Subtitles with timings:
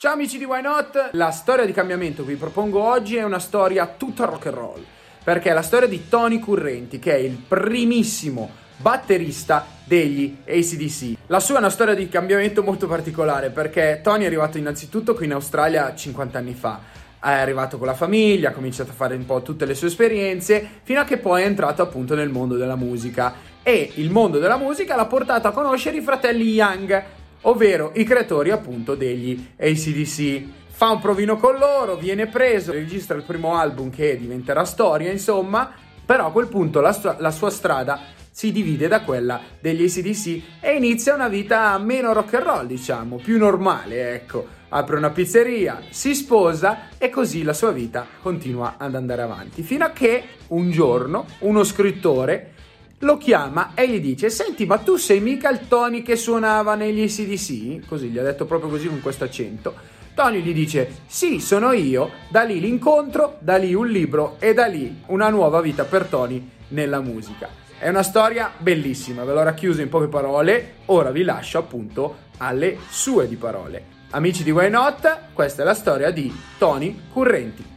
[0.00, 3.40] Ciao amici di Why Not, la storia di cambiamento che vi propongo oggi è una
[3.40, 4.84] storia tutta rock and roll,
[5.24, 11.16] perché è la storia di Tony Currenti, che è il primissimo batterista degli ACDC.
[11.26, 15.24] La sua è una storia di cambiamento molto particolare, perché Tony è arrivato innanzitutto qui
[15.24, 16.78] in Australia 50 anni fa,
[17.20, 20.64] è arrivato con la famiglia, ha cominciato a fare un po' tutte le sue esperienze,
[20.84, 23.34] fino a che poi è entrato appunto nel mondo della musica.
[23.64, 28.50] E il mondo della musica l'ha portato a conoscere i fratelli Young, ovvero i creatori
[28.50, 30.42] appunto degli ACDC.
[30.70, 35.72] Fa un provino con loro, viene preso, registra il primo album che diventerà storia, insomma,
[36.04, 40.42] però a quel punto la, stu- la sua strada si divide da quella degli ACDC
[40.60, 44.46] e inizia una vita meno rock and roll, diciamo, più normale, ecco.
[44.68, 49.62] Apre una pizzeria, si sposa e così la sua vita continua ad andare avanti.
[49.62, 52.52] Fino a che un giorno uno scrittore
[53.00, 57.02] lo chiama e gli dice: Senti, ma tu sei mica il Tony che suonava negli
[57.02, 57.86] ACDC?
[57.86, 59.74] Così gli ha detto proprio così con questo accento.
[60.14, 62.10] Tony gli dice: Sì, sono io.
[62.28, 66.50] Da lì l'incontro, da lì un libro e da lì una nuova vita per Tony
[66.68, 67.48] nella musica.
[67.78, 70.74] È una storia bellissima, ve l'ho racchiusa in poche parole.
[70.86, 73.96] Ora vi lascio appunto alle sue di parole.
[74.10, 77.76] Amici di Why Not, questa è la storia di Tony Currenti.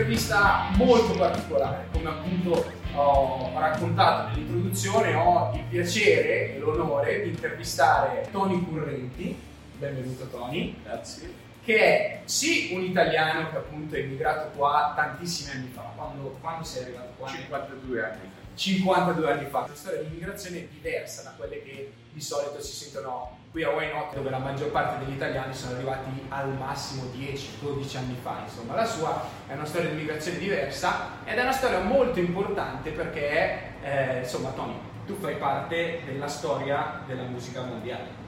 [0.00, 8.26] Un'intervista molto particolare, come appunto ho raccontato nell'introduzione, ho il piacere e l'onore di intervistare
[8.32, 9.36] Tony Currenti.
[9.78, 10.74] Benvenuto Tony.
[10.82, 11.49] Grazie.
[11.62, 15.92] Che è sì un italiano che appunto è immigrato qua tantissimi anni fa.
[15.94, 17.28] Quando, quando sei arrivato qua?
[17.28, 18.54] 52 anni fa.
[18.54, 19.58] 52 anni fa.
[19.60, 23.92] Una storia di immigrazione diversa da quelle che di solito si sentono qui a Why
[23.92, 28.40] Not, dove la maggior parte degli italiani sono arrivati al massimo 10-12 anni fa.
[28.44, 32.90] Insomma, la sua è una storia di immigrazione diversa ed è una storia molto importante
[32.90, 38.18] perché, eh, insomma, Tony, tu fai parte della storia della musica mondiale.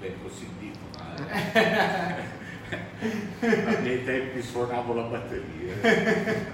[0.00, 0.83] Beh, così ma
[3.40, 6.52] a miei tempi suonavo la batteria.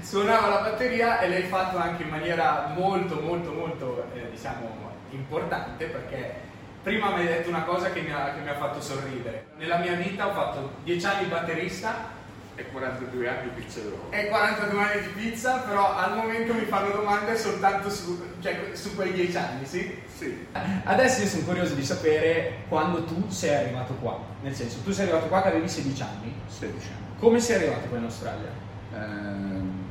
[0.00, 5.86] Suonava la batteria e l'hai fatto anche in maniera molto, molto, molto, eh, diciamo, importante
[5.86, 6.34] perché
[6.82, 9.46] prima mi hai detto una cosa che mi, ha, che mi ha fatto sorridere.
[9.56, 12.13] Nella mia vita ho fatto 10 anni batterista
[12.56, 14.08] E 42 anni pizzerò.
[14.10, 18.94] e 42 anni di pizza, però al momento mi fanno domande soltanto su, cioè, su
[18.94, 20.02] quei 10 anni, sì?
[20.16, 20.46] Sì.
[20.84, 24.20] Adesso io sono curioso di sapere quando tu sei arrivato qua.
[24.42, 26.34] Nel senso, tu sei arrivato qua che avevi 16 anni.
[26.46, 27.18] 16 anni.
[27.18, 28.48] Come sei arrivato qua in Australia?
[28.94, 29.82] Ehm,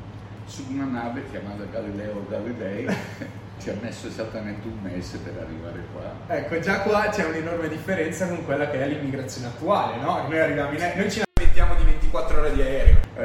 [0.45, 2.85] su una nave chiamata Galileo Galilei
[3.59, 6.35] ci ha messo esattamente un mese per arrivare qua.
[6.35, 10.27] Ecco, già qua c'è un'enorme differenza con quella che è l'immigrazione attuale, no?
[10.27, 11.21] Noi arriviamo in noi ci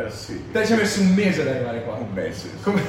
[0.09, 0.15] aereo.
[0.15, 1.95] Eh sì, Te ci hai messo un mese ad arrivare qua.
[1.95, 2.51] un mese.
[2.63, 2.83] Come,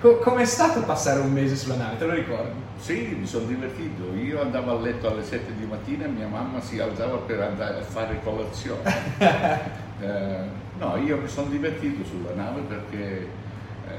[0.00, 1.96] co- com'è stato passare un mese sulla nave?
[1.98, 2.60] Te lo ricordi?
[2.78, 4.14] Sì, mi sono divertito.
[4.14, 7.78] Io andavo a letto alle 7 di mattina e mia mamma si alzava per andare
[7.78, 8.80] a fare colazione.
[10.02, 10.40] Eh,
[10.78, 13.28] no, io mi sono divertito sulla nave perché
[13.88, 13.90] eh,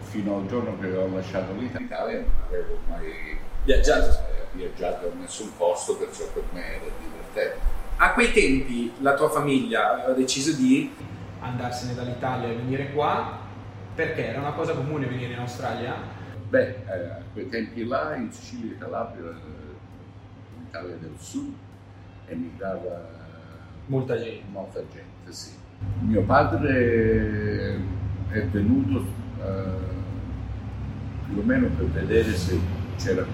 [0.00, 4.06] fino al giorno che ho lasciato l'Italia non avevo mai Viaggiato.
[4.08, 7.60] eh, viaggiato in nessun posto, perciò per me era divertente.
[8.00, 10.88] A quei tempi la tua famiglia aveva deciso di
[11.40, 13.38] andarsene dall'Italia e venire qua
[13.94, 15.94] perché era una cosa comune venire in Australia?
[16.48, 21.52] Beh, eh, a quei tempi là in Sicilia e Calabria, eh, in Italia del Sud,
[22.26, 23.16] emigrava
[23.86, 24.44] Molta gente.
[24.52, 25.50] molta gente, sì.
[26.00, 27.74] Mio padre
[28.28, 29.04] è venuto
[29.40, 29.96] eh,
[31.26, 32.58] più o meno per vedere se
[32.96, 33.24] c'era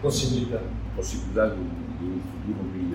[0.00, 0.60] Possibilità.
[0.96, 1.68] possibilità di un,
[1.98, 2.91] di un futuro migliore.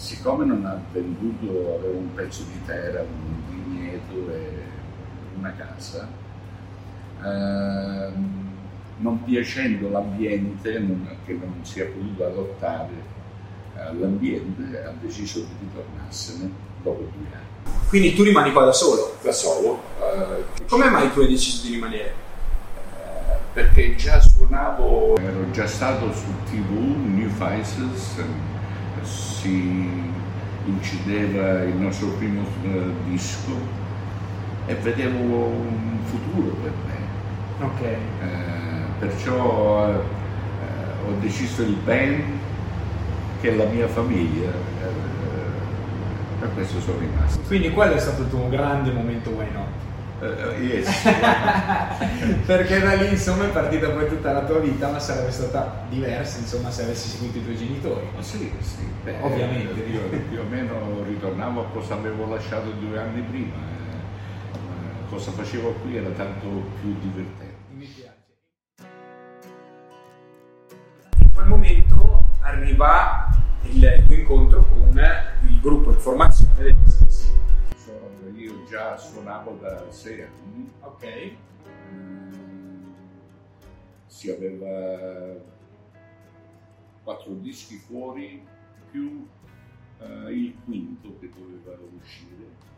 [0.00, 4.62] Siccome non ha venduto, aveva un pezzo di terra, un vigneto e
[5.38, 6.08] una casa,
[7.22, 8.48] ehm,
[8.96, 12.88] non piacendo l'ambiente, non, che non si è potuto adottare
[13.76, 16.50] all'ambiente, ha deciso di ritornarsene
[16.82, 17.76] dopo due anni.
[17.90, 19.18] Quindi tu rimani qua da solo?
[19.22, 19.82] Da solo.
[20.00, 22.08] Eh, Come mai tu hai deciso di rimanere?
[22.08, 28.14] Eh, perché già suonavo, ero già stato su TV, New Faces,
[29.02, 30.12] si
[30.66, 33.78] incideva il nostro primo uh, disco
[34.66, 37.66] e vedevo un futuro per me.
[37.66, 37.80] Ok.
[37.82, 37.98] Eh,
[38.98, 42.22] perciò eh, ho deciso il band
[43.40, 44.48] che è la mia famiglia.
[44.48, 45.08] Eh,
[46.38, 47.40] per questo sono rimasto.
[47.46, 49.89] Quindi quello è stato il tuo grande momento why not?
[50.20, 50.86] Uh, yes.
[52.44, 56.38] Perché da lì insomma è partita poi tutta la tua vita, ma sarebbe stata diversa
[56.38, 58.06] insomma se avessi seguito i tuoi genitori.
[58.14, 58.86] Oh, sì, sì.
[59.02, 59.80] Beh, Ovviamente.
[59.80, 63.54] Io più o meno ritornavo a cosa avevo lasciato due anni prima.
[63.54, 66.48] Eh, cosa facevo qui era tanto
[66.80, 67.54] più divertente.
[67.72, 68.18] Mi piace.
[71.16, 73.30] In quel momento arriva
[73.62, 75.00] il tuo incontro con
[75.48, 77.39] il gruppo di formazione degli stessi.
[78.34, 80.70] Io già suonavo da sei anni.
[80.80, 81.32] Ok.
[81.92, 82.92] Mm,
[84.06, 85.38] si aveva
[87.02, 88.46] quattro dischi fuori
[88.90, 89.26] più
[89.98, 92.68] eh, il quinto che doveva uscire.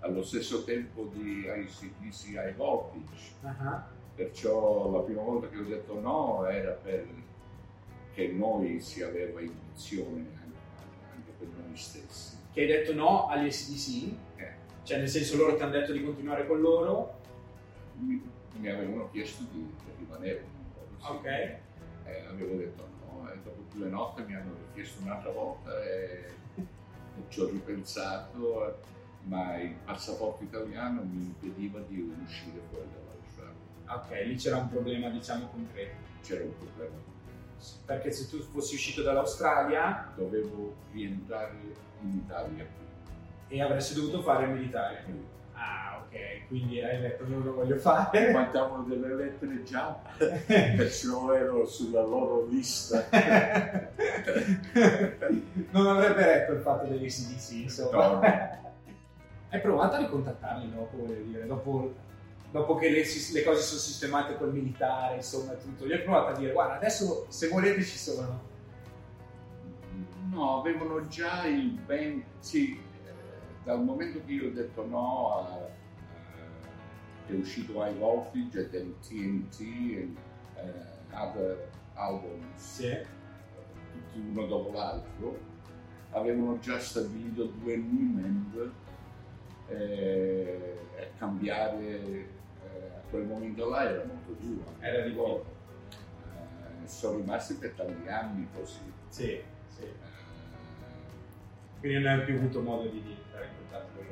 [0.00, 3.32] Allo stesso tempo di ICDC High Voltage.
[3.40, 3.80] Uh-huh.
[4.14, 10.58] Perciò la prima volta che ho detto no era perché noi si aveva intuizione anche,
[11.14, 12.36] anche per noi stessi.
[12.52, 14.14] Che hai detto no agli SDC?
[14.84, 17.22] Eh, Cioè nel senso loro ti hanno detto di continuare con loro?
[17.96, 18.22] mi,
[18.58, 20.86] mi avevano chiesto di, di rimanere un po'.
[21.04, 21.10] Sì.
[21.10, 21.24] Ok.
[21.26, 26.66] Eh, avevo detto no e dopo due notti mi hanno chiesto un'altra volta e, e
[27.28, 28.74] ci ho ripensato, eh,
[29.22, 33.54] ma il passaporto italiano mi impediva di uscire fuori dall'Australia.
[33.86, 35.96] Ok, lì c'era un problema diciamo concreto.
[36.22, 37.12] C'era un problema.
[37.86, 41.56] Perché se tu fossi uscito dall'Australia Dovevo rientrare
[42.02, 42.66] in Italia
[43.54, 45.04] e avresti dovuto fare il militare.
[45.52, 48.32] Ah, ok, quindi hai detto non lo voglio fare.
[48.34, 53.06] Mandavano delle lettere già, perciò ero sulla loro lista.
[55.70, 58.06] non avrebbe retto il fatto degli CDC, insomma.
[58.06, 58.20] No.
[59.50, 61.94] Hai provato a ricontattarli dopo, voglio dire, dopo,
[62.50, 65.86] dopo che le, le cose sono sistemate col militare, insomma, tutto.
[65.86, 68.50] Gli hai provato a dire, guarda, adesso se volete ci sono.
[70.32, 72.24] No, avevano già il ben...
[72.40, 72.76] Sì,
[73.64, 75.82] dal momento che io ho detto no, a- a-
[77.26, 80.14] è uscito High Voltage e del TNT e
[80.56, 82.96] eh, other albums, Sì.
[83.92, 85.38] tutti uno dopo l'altro,
[86.10, 88.72] avevano già stabilito due new member
[89.68, 92.28] eh, e cambiare eh,
[92.96, 94.74] a quel momento là era molto duro.
[94.80, 95.52] Era difficile.
[96.82, 98.92] Eh, sono rimasti per tanti anni così.
[99.08, 99.88] Sì, sì.
[101.84, 104.06] Quindi non hai più avuto modo di entrare in contatto con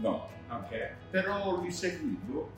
[0.00, 0.30] loro.
[0.48, 0.92] no, Ok.
[1.10, 2.50] però li seguivo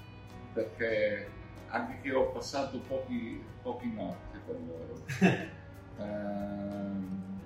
[0.52, 1.28] perché
[1.70, 5.04] anche che ho passato pochi, pochi notti con loro.
[5.98, 7.40] ehm,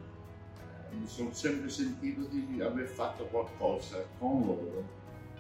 [0.91, 4.85] mi sono sempre sentito di aver fatto qualcosa con loro.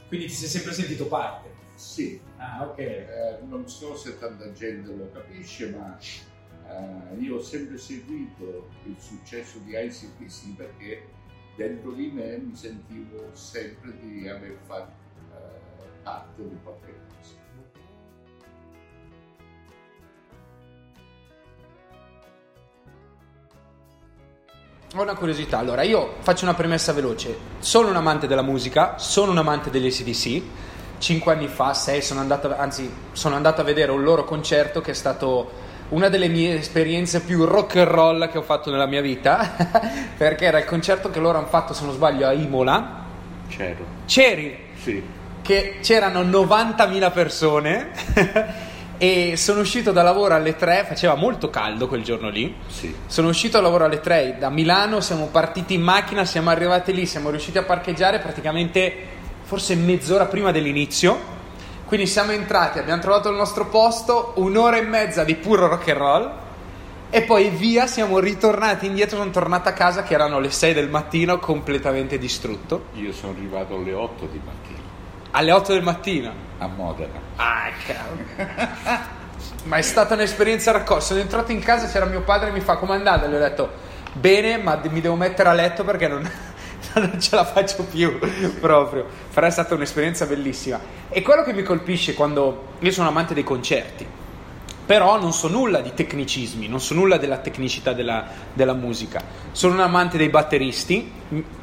[0.09, 1.51] Quindi ti sei sempre sentito parte.
[1.75, 2.79] Sì, Ah, ok.
[2.79, 5.99] eh, non so se tanta gente lo capisce, ma
[6.67, 11.17] eh, io ho sempre seguito il successo di ICPC perché
[11.59, 14.93] dentro di me mi sentivo sempre di aver fatto
[15.33, 17.37] eh, parte di qualche cosa.
[24.95, 27.37] Ho una curiosità, allora io faccio una premessa veloce.
[27.59, 30.43] Sono un amante della musica, sono un amante degli ACDC.
[30.99, 34.93] Cinque anni fa, sei, sono andato, anzi, sono andato a vedere un loro concerto che
[34.93, 39.01] è stato una delle mie esperienze più rock and roll che ho fatto nella mia
[39.01, 39.57] vita,
[40.17, 43.05] perché era il concerto che loro hanno fatto, se non sbaglio, a Imola.
[43.49, 43.85] C'ero.
[44.07, 45.03] C'eri, Sì.
[45.41, 47.89] che c'erano 90.000 persone
[48.99, 52.55] e sono uscito da lavoro alle 3, faceva molto caldo quel giorno lì.
[52.67, 52.95] Sì.
[53.07, 57.07] Sono uscito a lavoro alle 3 da Milano, siamo partiti in macchina, siamo arrivati lì,
[57.07, 58.95] siamo riusciti a parcheggiare praticamente
[59.43, 61.37] forse mezz'ora prima dell'inizio.
[61.89, 65.97] Quindi siamo entrati, abbiamo trovato il nostro posto, un'ora e mezza di puro rock and
[65.97, 66.33] roll
[67.09, 70.91] e poi via, siamo ritornati indietro, sono tornato a casa che erano le 6 del
[70.91, 72.89] mattino completamente distrutto.
[72.93, 74.79] Io sono arrivato alle 8 di mattina
[75.31, 76.31] Alle 8 del mattino.
[76.59, 77.19] a Modena.
[77.37, 78.23] Ah, cavolo.
[79.65, 81.03] Ma è stata un'esperienza raccolta.
[81.05, 83.25] Sono entrato in casa, c'era mio padre e mi fa come andate?
[83.25, 83.71] E gli ho detto
[84.13, 86.31] bene, ma mi devo mettere a letto perché non,
[87.01, 88.19] non ce la faccio più
[88.61, 89.07] proprio.
[89.33, 90.81] Però è stata un'esperienza bellissima.
[91.09, 94.07] E quello che mi colpisce quando io sono amante dei concerti,
[94.85, 99.23] però non so nulla di tecnicismi, non so nulla della tecnicità della, della musica.
[99.53, 101.13] Sono un amante dei batteristi,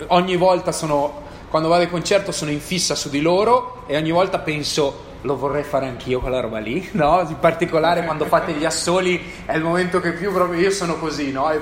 [0.08, 4.12] ogni volta sono, quando vado ai concerto sono in fissa su di loro e ogni
[4.12, 7.26] volta penso lo vorrei fare anch'io quella roba lì, no?
[7.28, 11.32] In particolare quando fate gli assoli è il momento che più proprio io sono così,
[11.32, 11.52] no?
[11.52, 11.60] E,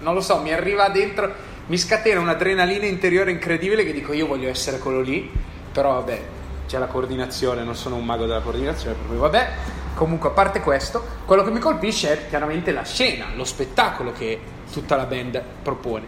[0.00, 1.32] non lo so, mi arriva dentro,
[1.70, 5.30] mi scatena un'adrenalina interiore incredibile che dico io voglio essere quello lì,
[5.70, 6.22] però vabbè,
[6.66, 9.48] c'è la coordinazione, non sono un mago della coordinazione, per cui vabbè.
[9.94, 14.40] Comunque, a parte questo, quello che mi colpisce è chiaramente la scena, lo spettacolo che
[14.72, 16.06] tutta la band propone.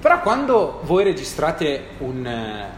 [0.00, 2.24] Però quando voi registrate un,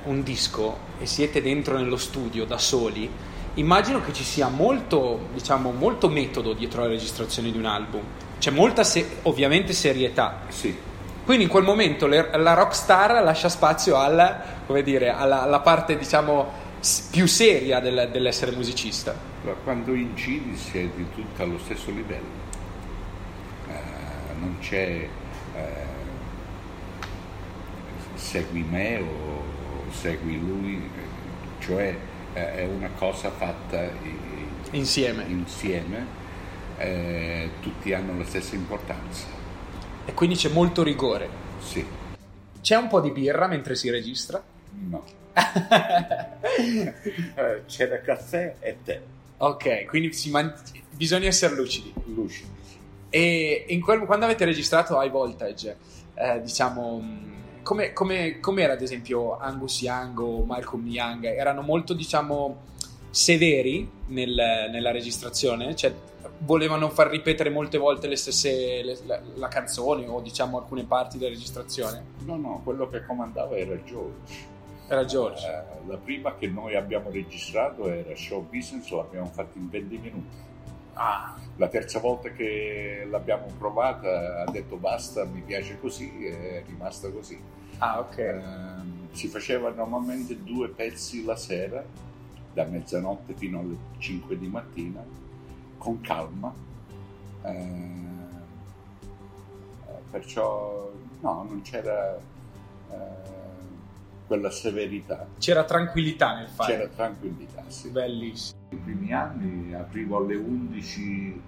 [0.05, 3.09] uh, un disco e siete dentro nello studio da soli,
[3.55, 8.03] immagino che ci sia molto, diciamo, molto metodo dietro la registrazione di un album.
[8.41, 10.41] C'è molta, se- ovviamente, serietà.
[10.49, 10.87] Sì.
[11.29, 14.43] Quindi in quel momento le- la rockstar lascia spazio alla,
[14.83, 16.51] dire, alla, alla parte, diciamo,
[17.11, 19.15] più seria del, dell'essere musicista.
[19.63, 22.25] Quando incidi siete tutti allo stesso livello,
[23.67, 25.07] uh, non c'è
[25.55, 25.59] uh,
[28.15, 29.45] segui me o
[29.91, 30.91] segui lui,
[31.59, 31.95] cioè
[32.33, 33.87] uh, è una cosa fatta
[34.71, 36.07] insieme, insieme
[37.61, 39.38] tutti hanno la stessa importanza.
[40.09, 41.29] E quindi c'è molto rigore.
[41.61, 41.85] Sì.
[42.63, 44.43] C'è un po' di birra mentre si registra?
[44.89, 45.05] No.
[47.67, 49.03] C'era caffè e tè.
[49.37, 50.55] Ok, quindi man-
[50.93, 51.93] bisogna essere lucidi.
[52.07, 52.49] Lucidi.
[53.11, 55.77] E quel- quando avete registrato High Voltage,
[56.15, 57.03] eh, diciamo,
[57.63, 61.27] come, come, era ad esempio Angus Young o Malcolm Young?
[61.27, 62.63] Erano molto, diciamo,
[63.11, 65.77] severi nel, nella registrazione?
[65.77, 65.93] Cioè,
[66.41, 71.19] volevano far ripetere molte volte le stesse le, la, la, canzone o diciamo alcune parti
[71.19, 72.05] della registrazione?
[72.25, 74.57] No, no, quello che comandava era George.
[74.89, 75.47] Era George.
[75.47, 80.37] Eh, la prima che noi abbiamo registrato era Show Business, l'abbiamo fatto in 20 minuti.
[80.95, 81.37] Ah.
[81.57, 87.39] La terza volta che l'abbiamo provata ha detto basta, mi piace così, è rimasta così.
[87.79, 88.19] Ah, ok.
[88.19, 91.85] Eh, si faceva normalmente due pezzi la sera,
[92.53, 95.05] da mezzanotte fino alle 5 di mattina,
[95.79, 96.53] con calma.
[97.45, 98.07] Eh,
[100.11, 102.97] perciò no, non c'era eh,
[104.27, 105.27] quella severità.
[105.39, 106.73] C'era tranquillità nel fare.
[106.73, 107.89] C'era tranquillità, sì.
[107.89, 108.59] Bellissimo.
[108.71, 111.43] I primi anni aprivo alle 11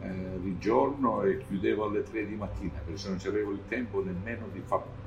[0.00, 4.46] eh, di giorno e chiudevo alle 3 di mattina perché non avevo il tempo nemmeno
[4.52, 5.02] di fare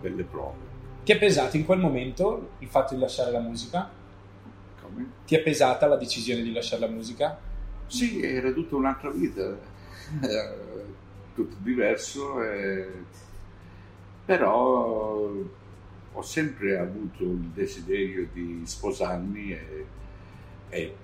[0.00, 0.72] delle prove.
[1.04, 3.90] Ti è pesato in quel momento il fatto di lasciare la musica?
[4.80, 5.10] Come?
[5.26, 7.38] Ti è pesata la decisione di lasciare la musica?
[7.86, 9.56] Sì, era tutta un'altra vita,
[11.34, 12.88] tutto diverso, eh,
[14.24, 15.30] però
[16.16, 19.86] ho sempre avuto il desiderio di sposarmi e,
[20.68, 20.94] e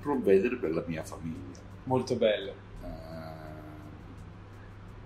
[0.00, 1.58] provvedere per la mia famiglia.
[1.84, 2.52] Molto bello.
[2.82, 2.86] Uh,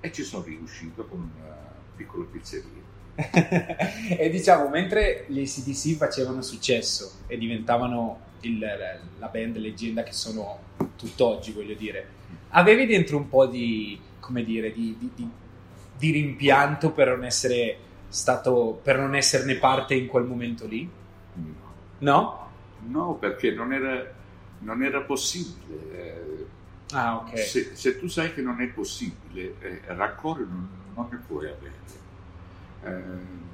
[0.01, 1.57] e ci sono riuscito con una
[1.97, 2.83] piccola pizzeria.
[4.19, 8.59] e diciamo, mentre gli ACDC facevano successo e diventavano il,
[9.19, 10.59] la band leggenda che sono
[10.97, 12.09] tutt'oggi, voglio dire,
[12.51, 15.29] avevi dentro un po' di, come dire, di, di, di,
[15.97, 17.79] di rimpianto per non essere
[18.15, 20.89] stato per non esserne parte in quel momento lì?
[21.99, 22.49] No?
[22.87, 24.05] No, perché non era,
[24.61, 26.47] non era possibile.
[26.93, 27.39] Ah, ok.
[27.39, 31.73] Se, se, tu sai che non è possibile, eh, rancore non, non ne puoi avere.
[32.85, 33.54] Eh,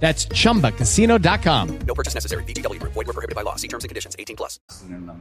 [0.00, 1.78] That's chumbacasino.com.
[1.86, 2.44] No purchase necessary.
[2.44, 2.80] BGW.
[2.82, 3.56] Void were prohibited by law.
[3.56, 4.60] See terms and conditions 18 plus.
[4.86, 5.14] Nella,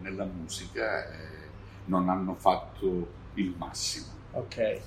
[0.00, 1.16] nella musica eh,
[1.86, 4.06] non hanno fatto il massimo.
[4.32, 4.80] Ok.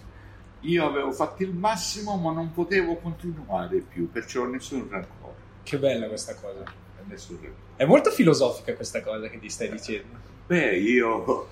[0.61, 5.35] Io avevo fatto il massimo, ma non potevo continuare più, perciò nessun rancore.
[5.63, 6.63] Che bella questa cosa.
[7.05, 7.65] Nessun rancore.
[7.75, 10.17] È molto filosofica questa cosa che ti stai dicendo.
[10.47, 11.47] Beh, io,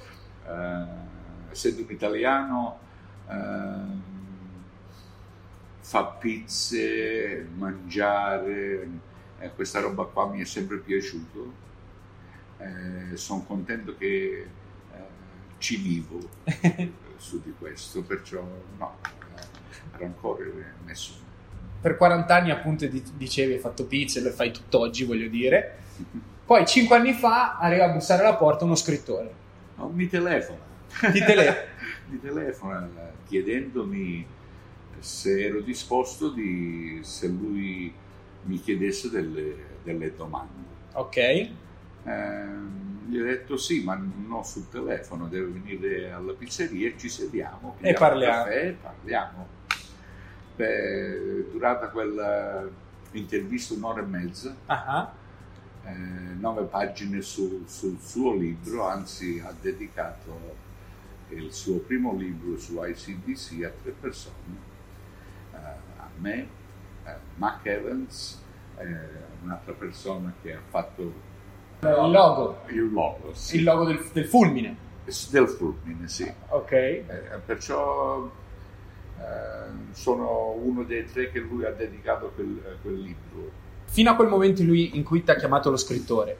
[0.48, 0.86] eh,
[1.52, 2.80] essendo un italiano,
[3.30, 4.14] eh,
[5.88, 8.90] fa pizze, mangiare,
[9.38, 11.64] eh, questa roba qua mi è sempre piaciuto.
[12.58, 14.48] Eh, sono contento che
[14.92, 14.98] eh,
[15.60, 16.18] ci vivo
[17.18, 18.44] su di questo, perciò
[18.80, 21.20] no, eh, rancore nessuno.
[21.80, 25.78] Per 40 anni appunto dicevi hai fatto pizze, lo fai tutt'oggi voglio dire.
[26.46, 29.44] Poi 5 anni fa arriva a bussare alla porta uno scrittore
[29.76, 30.60] No, mi telefona.
[31.12, 31.68] Ti tele-
[32.10, 32.90] mi telefona
[33.28, 34.26] chiedendomi
[35.00, 37.94] se ero disposto di, se lui
[38.44, 40.64] mi chiedesse delle, delle domande.
[40.94, 41.50] Ok.
[42.04, 47.10] Ehm, gli ho detto sì, ma non sul telefono, deve venire alla pizzeria e ci
[47.10, 47.76] sediamo.
[47.82, 48.44] E parliamo.
[48.44, 49.48] caffè parliamo.
[50.56, 52.68] Beh, è durata quella
[53.12, 55.14] intervista un'ora e mezza, Ah,
[55.86, 60.56] eh, nove pagine su- sul suo libro, anzi ha dedicato
[61.30, 64.75] il suo primo libro su ICDC a tre persone, eh,
[66.20, 66.48] me,
[67.06, 68.42] eh, Mac Evans,
[68.78, 68.84] eh,
[69.44, 71.02] un'altra persona che ha fatto
[71.82, 72.62] Il logo.
[72.70, 73.58] il logo, sì.
[73.58, 74.76] Il logo del, del fulmine.
[75.30, 76.32] del fulmine, sì.
[76.50, 76.72] Ok.
[76.72, 77.06] Eh,
[77.46, 78.30] perciò
[79.20, 83.52] eh, sono uno dei tre che lui ha dedicato a quel, a quel libro.
[83.86, 86.38] Fino a quel momento in, lui- in cui ti ha chiamato lo scrittore,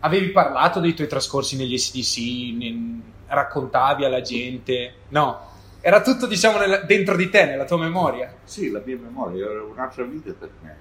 [0.00, 4.94] avevi parlato dei tuoi trascorsi negli SDC, ne- raccontavi alla gente?
[5.08, 5.50] No.
[5.84, 8.32] Era tutto, diciamo, nella- dentro di te, nella tua memoria.
[8.44, 10.76] Sì, la mia memoria era un'altra vita per me,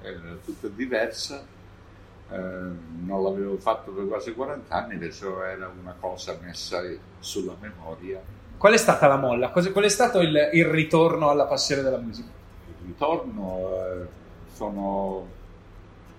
[0.00, 1.44] era tutta diversa,
[2.30, 6.82] eh, non l'avevo fatto per quasi 40 anni, perciò era una cosa messa
[7.18, 8.20] sulla memoria.
[8.56, 9.50] Qual è stata la molla?
[9.50, 12.28] Qual è stato il, il ritorno alla passione della musica?
[12.80, 14.06] Il ritorno eh,
[14.54, 15.26] sono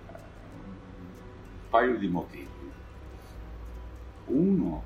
[0.09, 2.47] eh, un paio di motivi.
[4.27, 4.83] Uno,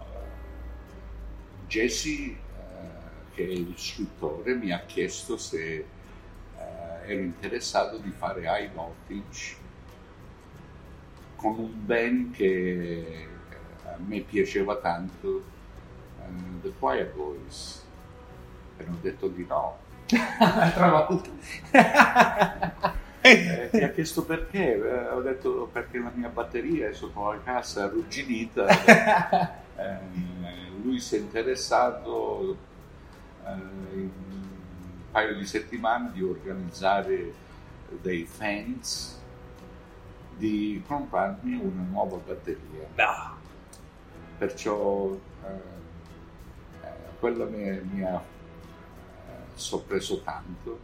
[0.00, 2.36] eh, Jesse,
[3.38, 5.84] che il scrittore, mi ha chiesto se eh,
[7.06, 9.56] ero interessato di fare high voltage
[11.36, 13.28] con un band che
[13.84, 15.44] a me piaceva tanto,
[16.20, 17.84] eh, The Choir Boys.
[18.76, 19.78] E ho detto di no.
[20.10, 21.30] Un'altra volta.
[23.20, 27.40] Eh, mi ha chiesto perché, Eh, ho detto perché la mia batteria è sotto la
[27.42, 28.66] casa arrugginita.
[29.78, 29.96] Eh,
[30.82, 32.56] lui si è interessato eh,
[33.56, 34.48] in un
[35.10, 37.32] paio di settimane di organizzare
[38.02, 39.18] dei fans
[40.36, 42.86] di comprarmi una nuova batteria.
[42.94, 43.36] No.
[44.38, 45.48] Perciò eh,
[46.82, 50.78] eh, quello mi, mi ha eh, sorpreso tanto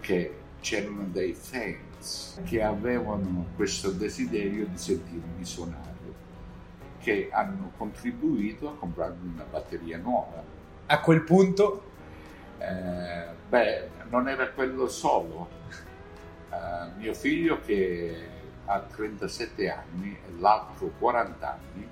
[0.00, 5.92] che c'erano dei fans che avevano questo desiderio di sentirmi suonare,
[7.00, 10.42] che hanno contribuito a comprarmi una batteria nuova.
[10.86, 11.82] A quel punto,
[12.58, 15.48] Eh, beh, non era quello solo.
[16.50, 18.28] Eh, mio figlio che
[18.66, 21.88] ha 37 anni e l'altro 40 anni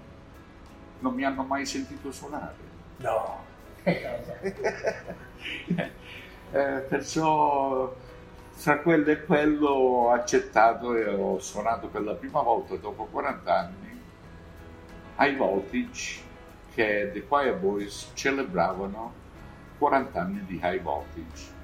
[1.01, 2.57] non mi hanno mai sentito suonare.
[2.99, 3.51] no.
[6.55, 7.97] Eh, perciò
[8.63, 13.59] tra quello e quello ho accettato e ho suonato per la prima volta dopo 40
[13.59, 14.03] anni
[15.17, 16.21] ai Voltage
[16.75, 19.13] che The Choir Boys celebravano
[19.79, 21.61] 40 anni di High Voltage.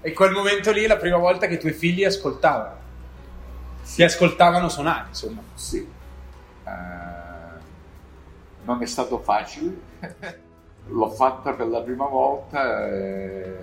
[0.00, 2.80] E quel momento lì è la prima volta che i tuoi figli ascoltavano.
[3.84, 5.42] Ti ascoltavano suonare, insomma.
[5.54, 5.86] Sì.
[6.64, 6.70] Eh,
[8.64, 9.76] non è stato facile,
[10.88, 13.56] l'ho fatta per la prima volta, eh,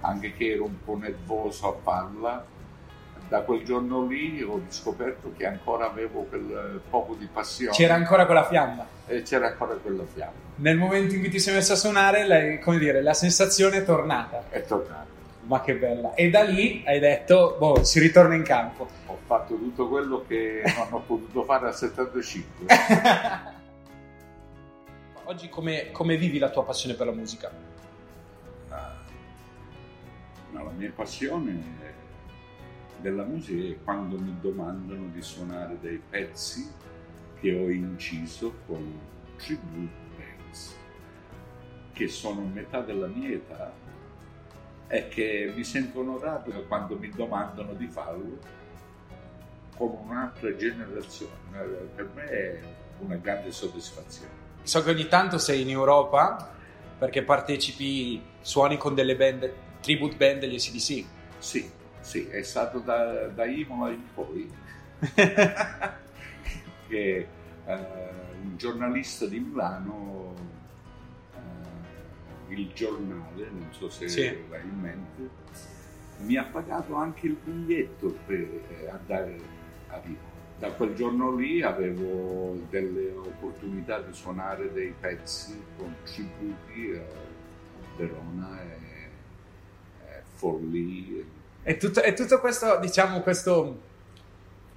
[0.00, 2.44] anche che ero un po' nervoso a farla.
[3.30, 8.26] Da quel giorno lì ho scoperto che ancora avevo quel poco di passione C'era ancora
[8.26, 8.84] quella fiamma.
[9.06, 10.32] e c'era ancora quella fiamma.
[10.56, 13.84] Nel momento in cui ti sei messo a suonare, la, come dire, la sensazione è
[13.84, 14.46] tornata.
[14.48, 15.06] È tornato.
[15.42, 16.14] Ma che bella.
[16.14, 18.88] E da lì hai detto, boh, si ritorna in campo.
[19.06, 22.66] Ho fatto tutto quello che non ho potuto fare a 75.
[25.22, 27.48] Oggi come, come vivi la tua passione per la musica?
[30.50, 31.78] No, la mia passione
[33.00, 36.70] della musica è quando mi domandano di suonare dei pezzi
[37.40, 38.98] che ho inciso con
[39.36, 40.76] tribute bands,
[41.92, 43.72] che sono metà della mia età
[44.86, 48.38] e che mi sento onorato quando mi domandano di farlo
[49.76, 51.32] con un'altra generazione.
[51.94, 52.60] Per me è
[52.98, 54.48] una grande soddisfazione.
[54.62, 56.54] So che ogni tanto sei in Europa
[56.98, 61.06] perché partecipi, suoni con delle band, tribute band degli SDC.
[61.38, 64.50] Sì, sì, è stato da, da Imola in poi
[66.88, 67.28] che
[67.66, 67.74] eh,
[68.42, 70.34] un giornalista di Milano,
[72.48, 74.26] eh, il giornale, non so se Sì.
[74.50, 75.28] hai in mente,
[76.18, 79.40] mi ha pagato anche il biglietto per eh, andare
[79.88, 80.28] a Imola.
[80.58, 87.02] Da quel giorno lì avevo delle opportunità di suonare dei pezzi con tributi a
[87.96, 89.10] Verona e,
[90.04, 91.24] e Forlì.
[91.62, 93.80] E tutto, e tutto questo, diciamo, questo,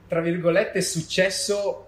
[0.07, 1.87] tra virgolette, successo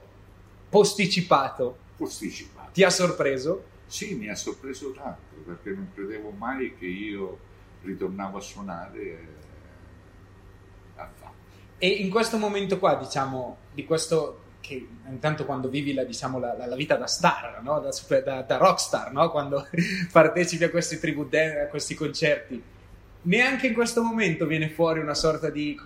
[0.70, 2.70] posticipato posticipato.
[2.74, 3.74] ti ha sorpreso?
[3.88, 7.38] Sì, mi ha sorpreso tanto perché non credevo mai che io
[7.84, 9.18] ritornavo a suonare eh,
[10.96, 11.34] a fare.
[11.78, 16.56] E in questo momento qua, diciamo, di questo che intanto quando vivi la, diciamo, la,
[16.66, 17.80] la- vita da star, no?
[17.80, 17.90] da,
[18.22, 19.30] da- da rockstar, no?
[19.30, 19.68] quando
[20.12, 22.62] partecipi a questi tribute a questi concerti,
[23.26, 25.80] neanche in questo momento viene fuori una sorta di,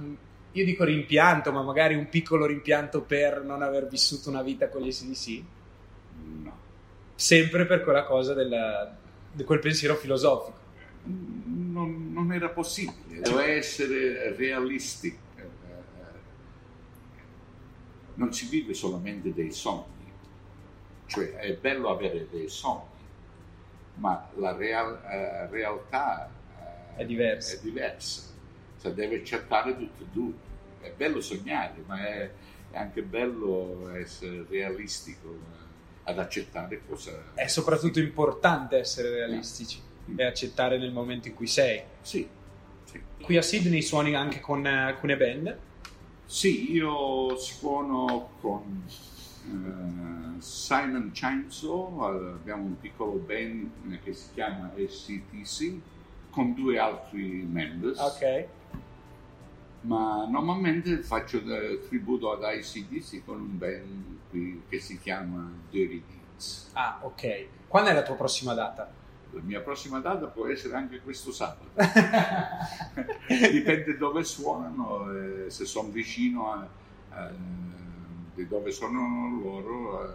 [0.52, 4.82] io dico rimpianto, ma magari un piccolo rimpianto per non aver vissuto una vita con
[4.82, 5.44] gli SDC,
[6.44, 6.58] No.
[7.16, 8.96] sempre per quella cosa della-
[9.32, 10.58] di quel pensiero filosofico.
[11.06, 15.18] Non, non era possibile, doveva essere realistico.
[15.38, 15.48] Eh,
[18.16, 20.12] Non si vive solamente dei sogni,
[21.06, 22.84] cioè è bello avere dei sogni,
[23.96, 26.30] ma la real- eh, realtà
[27.00, 27.56] È diversa.
[27.56, 28.24] è diversa.
[28.82, 30.34] Cioè, deve accettare tutto e due.
[30.82, 32.30] È bello sognare, ma è,
[32.72, 37.34] è anche bello essere realistico eh, ad accettare cosa...
[37.36, 39.82] È soprattutto importante essere realistici
[40.14, 41.82] e accettare nel momento in cui sei.
[42.02, 42.28] Sì,
[42.84, 43.02] sì.
[43.22, 45.58] Qui a Sydney suoni anche con eh, alcune band.
[46.26, 54.28] Sì, io suono con eh, Simon Chainsaw, eh, abbiamo un piccolo band eh, che si
[54.34, 55.98] chiama SCTC
[56.30, 58.46] con due altri members, Ok.
[59.82, 66.04] ma normalmente faccio eh, tributo ad ICDC con un band qui che si chiama Dirty
[66.08, 66.70] Deeds.
[66.74, 67.46] Ah, ok.
[67.68, 68.92] Quando è la tua prossima data?
[69.32, 71.70] La mia prossima data può essere anche questo sabato,
[73.28, 75.12] dipende dove suonano,
[75.46, 76.68] eh, se sono vicino a,
[77.12, 77.32] a-
[78.34, 80.14] di dove sono loro eh,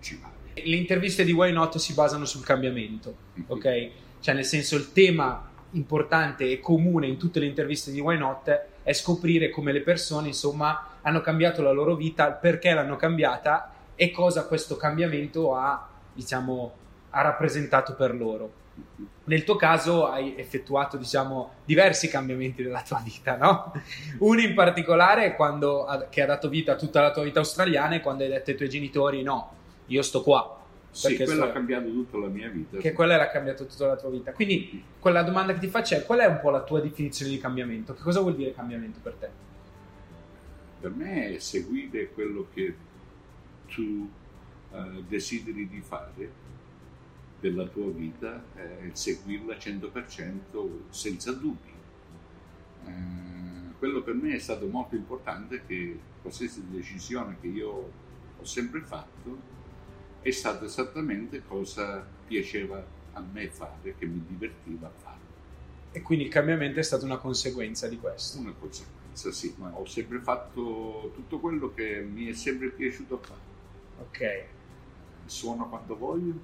[0.00, 0.34] ci vado.
[0.54, 3.14] Le interviste di Why Not si basano sul cambiamento,
[3.46, 3.90] ok?
[4.20, 8.66] Cioè, nel senso, il tema importante e comune in tutte le interviste di Why Not
[8.82, 14.10] è scoprire come le persone, insomma, hanno cambiato la loro vita, perché l'hanno cambiata e
[14.10, 16.72] cosa questo cambiamento ha, diciamo,
[17.10, 18.52] ha rappresentato per loro.
[19.24, 23.72] Nel tuo caso hai effettuato, diciamo, diversi cambiamenti nella tua vita, no?
[24.20, 28.00] Uno in particolare quando, che ha dato vita a tutta la tua vita australiana e
[28.00, 29.52] quando hai detto ai tuoi genitori no,
[29.86, 30.57] io sto qua.
[30.90, 32.78] Sì, quello so- ha cambiato tutta la mia vita.
[32.78, 34.32] Che quella era cambiato tutta la tua vita.
[34.32, 37.38] Quindi quella domanda che ti faccio è qual è un po' la tua definizione di
[37.38, 37.94] cambiamento?
[37.94, 39.30] Che cosa vuol dire cambiamento per te?
[40.80, 42.74] Per me è seguire quello che
[43.66, 44.08] tu
[44.72, 46.46] eh, desideri di fare
[47.40, 51.72] della tua vita e seguirla 100% senza dubbi.
[52.86, 57.90] Eh, quello per me è stato molto importante che qualsiasi decisione che io
[58.40, 59.56] ho sempre fatto
[60.20, 65.16] è stata esattamente cosa piaceva a me fare, che mi divertiva a fare.
[65.92, 68.38] E quindi il cambiamento è stata una conseguenza di questo.
[68.38, 73.40] Una conseguenza, sì, ma ho sempre fatto tutto quello che mi è sempre piaciuto fare.
[74.00, 74.44] Ok.
[75.26, 76.34] Suono quando voglio,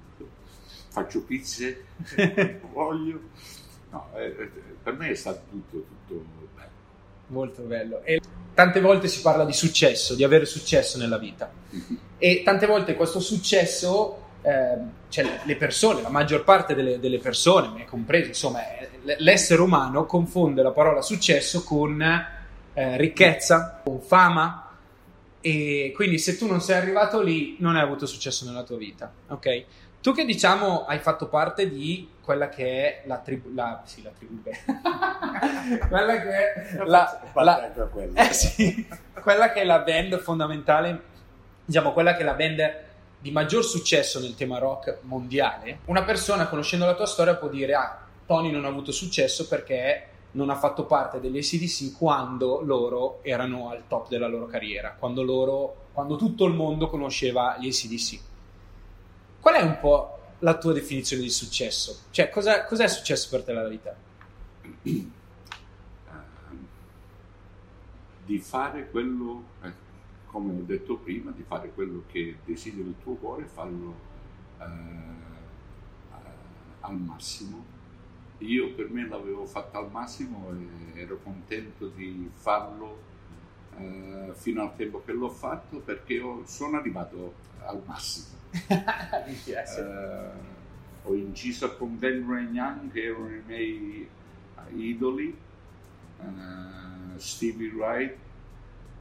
[0.89, 3.21] faccio pizze quando voglio.
[3.91, 4.51] No, eh, eh,
[4.83, 6.74] per me è stato tutto, tutto bello.
[7.27, 8.01] Molto bello.
[8.03, 8.19] E
[8.53, 11.51] tante volte si parla di successo, di avere successo nella vita.
[12.17, 17.69] E tante volte questo successo, ehm, cioè le persone, la maggior parte delle, delle persone,
[17.69, 24.61] me compreso, insomma, eh, l'essere umano confonde la parola successo con eh, ricchezza, con fama.
[25.41, 29.11] E quindi se tu non sei arrivato lì, non hai avuto successo nella tua vita,
[29.27, 29.65] ok?
[30.05, 34.11] Tu che diciamo hai fatto parte di quella che è la tribù, la, sì, la
[34.11, 34.39] tribù,
[35.89, 37.73] quella che è la, la,
[38.13, 38.87] eh sì,
[39.19, 41.01] quella che è la band fondamentale,
[41.65, 42.83] diciamo quella che è la band
[43.17, 47.73] di maggior successo nel tema rock mondiale, una persona conoscendo la tua storia può dire
[47.73, 53.23] ah, Tony non ha avuto successo perché non ha fatto parte degli ACDC quando loro
[53.23, 58.33] erano al top della loro carriera, quando, loro, quando tutto il mondo conosceva gli ACDC.
[59.45, 62.05] Qual è un po' la tua definizione di successo?
[62.09, 63.95] Cioè, cosa, cos'è successo per te nella vita?
[68.25, 69.71] Di fare quello, eh,
[70.25, 73.93] come ho detto prima, di fare quello che desidera il tuo cuore farlo
[74.57, 74.65] eh,
[76.79, 77.63] al massimo.
[78.39, 80.51] Io per me l'avevo fatto al massimo
[80.95, 82.97] e ero contento di farlo
[83.77, 87.33] eh, fino al tempo che l'ho fatto perché ho- sono arrivato
[87.65, 88.27] al massimo.
[89.27, 89.79] Mi piace.
[89.81, 90.53] Eh,
[91.03, 94.09] ho inciso con Ben Young che erano i miei
[94.75, 95.37] idoli,
[96.19, 98.15] eh, Stevie Wright,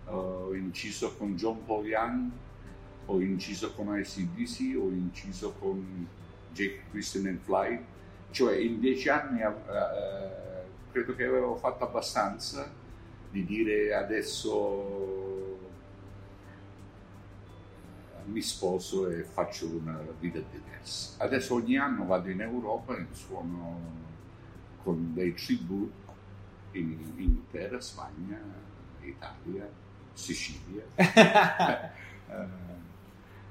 [0.07, 2.31] ho inciso con John Paul Young,
[3.07, 6.07] ho inciso con ICDC, ho inciso con
[6.53, 7.85] Jake Christian and Fly,
[8.31, 9.53] cioè in dieci anni eh,
[10.93, 12.71] credo che avevo fatto abbastanza
[13.35, 15.59] di dire adesso
[18.27, 21.25] mi sposo e faccio una vita diversa.
[21.25, 24.03] Adesso ogni anno vado in Europa e suono
[24.85, 25.91] con dei tribù
[26.73, 28.39] in Inghilterra, Spagna,
[29.01, 29.69] Italia,
[30.13, 30.85] Sicilia.
[30.95, 32.47] eh,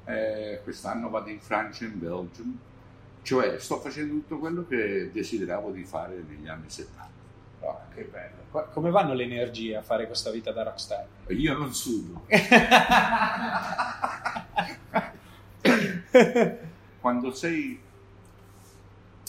[0.06, 2.44] eh, quest'anno vado in Francia e in Belgio.
[3.22, 7.23] Cioè sto facendo tutto quello che desideravo di fare negli anni 70.
[7.94, 8.36] Che bello.
[8.52, 11.06] Qua- Come vanno le energie a fare questa vita da rockstar?
[11.28, 12.26] Io non sudo.
[17.00, 17.80] Quando sei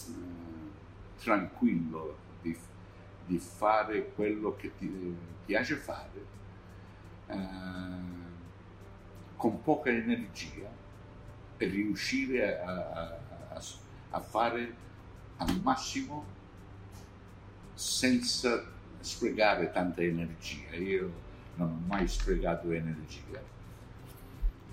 [0.07, 0.13] eh,
[1.23, 2.57] tranquillo di,
[3.27, 6.25] di fare quello che ti piace fare,
[7.29, 7.37] eh,
[9.37, 10.69] con poca energia,
[11.57, 13.61] e riuscire a- a-
[14.11, 14.75] a fare
[15.39, 16.25] al massimo
[17.75, 18.65] senza
[19.01, 20.75] sprecare tanta energia.
[20.77, 21.11] Io
[21.57, 23.53] non ho mai sprecato energia.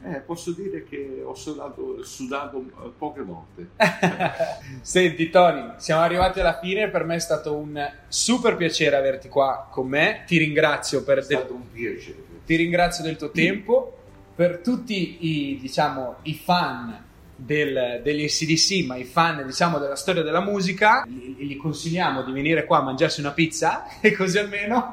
[0.04, 3.70] Eh, posso dire che ho sudato, sudato eh, poche volte.
[4.82, 9.68] Senti Tony, siamo arrivati alla fine, per me è stato un super piacere averti qua
[9.70, 12.24] con me, ti ringrazio per È stato un piacere.
[12.46, 13.96] ti ringrazio del tuo tempo,
[14.34, 17.10] per tutti i, diciamo, i fan
[17.44, 22.32] del, degli ACDC, ma i fan diciamo della storia della musica, gli, gli consigliamo di
[22.32, 24.92] venire qua a mangiarsi una pizza e così almeno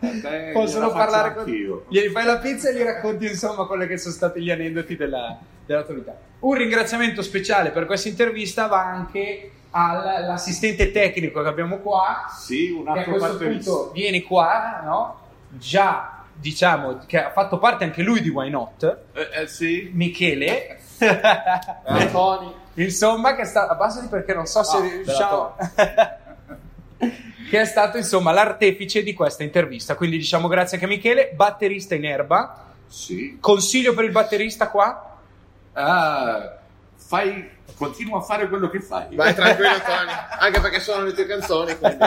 [0.00, 1.84] Beh, possono parlare con anch'io.
[1.88, 5.38] Gli fai la pizza e gli racconti insomma quelli che sono stati gli aneddoti della,
[5.64, 6.16] della tua vita.
[6.40, 12.84] Un ringraziamento speciale per questa intervista va anche all'assistente tecnico che abbiamo qua, Sì, un
[12.84, 15.20] che a altro questo punto vieni qua, no?
[15.48, 19.90] Già, diciamo, che ha fatto parte anche lui di Why Not, Eh, eh, sì.
[19.92, 20.78] Michele.
[22.10, 22.52] Tony.
[22.74, 23.72] Insomma, che è stato.
[23.72, 25.56] Abbassati perché non so se Ah, riusciamo.
[27.50, 29.94] che è stato, insomma, l'artefice di questa intervista.
[29.94, 32.72] Quindi diciamo grazie anche a Michele, batterista in erba.
[32.86, 33.38] Sì.
[33.40, 35.18] Consiglio per il batterista qua?
[35.72, 36.58] Ah,
[37.06, 39.14] fai, continua a fare quello che fai.
[39.14, 41.76] Vai tranquillo Tony, anche perché sono le tue canzoni.
[41.78, 42.04] Quindi.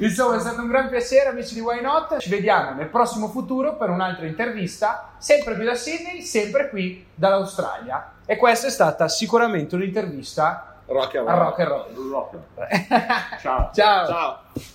[0.00, 2.18] Insomma, è stato un gran piacere, amici di Why Not.
[2.18, 8.12] Ci vediamo nel prossimo futuro per un'altra intervista, sempre qui da Sydney, sempre qui dall'Australia.
[8.24, 11.42] E questa è stata sicuramente un'intervista Rock and a roll.
[11.44, 12.26] rock and roll.
[13.40, 13.70] Ciao.
[13.72, 14.06] Ciao.
[14.06, 14.74] Ciao.